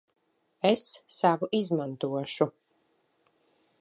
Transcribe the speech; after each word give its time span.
Es 0.69 0.85
savu 1.17 1.49
izmantošu. 1.59 2.51